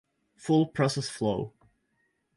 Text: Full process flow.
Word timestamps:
Full 0.35 0.65
process 0.65 1.07
flow. 1.09 1.53